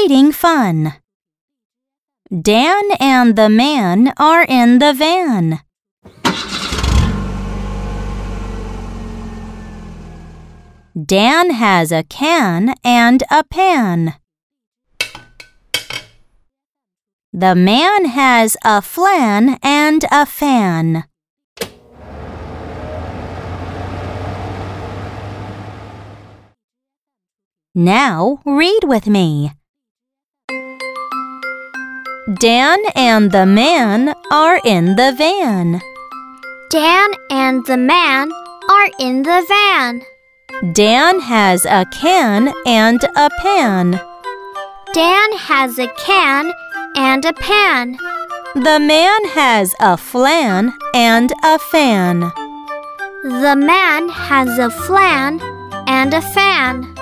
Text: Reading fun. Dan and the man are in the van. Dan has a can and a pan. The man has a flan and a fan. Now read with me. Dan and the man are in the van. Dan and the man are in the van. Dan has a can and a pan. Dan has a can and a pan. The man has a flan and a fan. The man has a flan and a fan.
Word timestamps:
Reading 0.00 0.30
fun. 0.30 0.94
Dan 2.30 2.84
and 3.00 3.34
the 3.34 3.48
man 3.48 4.12
are 4.16 4.44
in 4.44 4.78
the 4.78 4.92
van. 4.92 5.60
Dan 10.94 11.50
has 11.50 11.90
a 11.90 12.04
can 12.04 12.74
and 12.84 13.24
a 13.28 13.42
pan. 13.42 14.14
The 17.32 17.54
man 17.56 18.04
has 18.04 18.56
a 18.64 18.80
flan 18.80 19.58
and 19.62 20.04
a 20.12 20.24
fan. 20.26 21.04
Now 27.74 28.40
read 28.44 28.84
with 28.84 29.08
me. 29.08 29.57
Dan 32.34 32.80
and 32.94 33.32
the 33.32 33.46
man 33.46 34.14
are 34.30 34.60
in 34.62 34.96
the 34.96 35.14
van. 35.16 35.80
Dan 36.68 37.14
and 37.30 37.64
the 37.64 37.78
man 37.78 38.30
are 38.68 38.90
in 39.00 39.22
the 39.22 39.42
van. 39.48 40.02
Dan 40.74 41.20
has 41.20 41.64
a 41.64 41.86
can 41.86 42.52
and 42.66 43.02
a 43.16 43.30
pan. 43.40 43.98
Dan 44.92 45.32
has 45.38 45.78
a 45.78 45.88
can 45.96 46.52
and 46.96 47.24
a 47.24 47.32
pan. 47.32 47.96
The 48.54 48.78
man 48.78 49.24
has 49.28 49.74
a 49.80 49.96
flan 49.96 50.74
and 50.92 51.32
a 51.42 51.58
fan. 51.58 52.30
The 53.22 53.56
man 53.56 54.10
has 54.10 54.58
a 54.58 54.68
flan 54.68 55.40
and 55.86 56.12
a 56.12 56.20
fan. 56.20 56.97